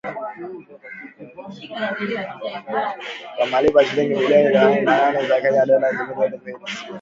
Kwa 3.37 3.47
malipo 3.51 3.81
ya 3.81 3.87
shilingi 3.87 4.15
bilioni 4.19 4.43
thelathini 4.51 4.85
na 4.85 5.11
nne 5.11 5.27
za 5.27 5.41
Kenya 5.41 5.65
(dola 5.65 5.79
milioni 5.79 6.13
mia 6.15 6.15
mbili 6.27 6.39
tisini 6.39 6.51
na 6.51 6.59
nane). 6.61 6.87